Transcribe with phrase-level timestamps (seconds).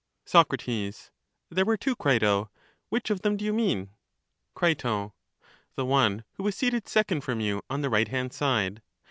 [0.25, 1.11] Socrates,
[1.51, 2.49] There were two, Crito;
[2.89, 3.91] which of them do vou mean?
[4.55, 4.73] Cri.
[4.73, 5.11] The
[5.85, 8.81] one who was seated second from you on the right hand side.